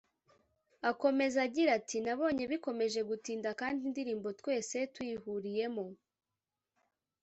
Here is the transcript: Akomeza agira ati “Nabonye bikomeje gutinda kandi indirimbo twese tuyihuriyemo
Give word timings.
Akomeza 0.91 1.37
agira 1.47 1.69
ati 1.79 1.97
“Nabonye 2.05 2.43
bikomeje 2.51 2.99
gutinda 3.09 3.49
kandi 3.59 3.79
indirimbo 3.89 4.27
twese 4.39 4.77
tuyihuriyemo 4.93 5.85